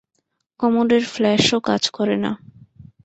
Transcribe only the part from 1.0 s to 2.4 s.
ফ্ল্যাশও কাজ করে না।